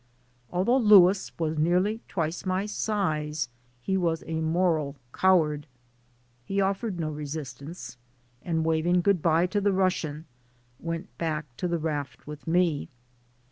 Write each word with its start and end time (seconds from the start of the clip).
Although 0.51 0.77
Louis 0.77 1.31
was 1.37 1.59
nearly 1.59 2.01
twice 2.07 2.43
my 2.43 2.65
size, 2.65 3.49
he 3.79 3.97
was 3.97 4.23
a 4.25 4.41
moral 4.41 4.95
coward. 5.13 5.67
He 6.43 6.59
offered 6.59 6.99
no 6.99 7.11
resistance, 7.11 7.97
and 8.41 8.65
waving 8.65 9.01
good 9.01 9.21
by 9.21 9.45
to 9.45 9.61
the 9.61 9.71
Russian, 9.71 10.25
went 10.79 11.15
back 11.19 11.55
to 11.57 11.67
the 11.67 11.77
raft 11.77 12.25
with 12.25 12.47
me. 12.47 12.89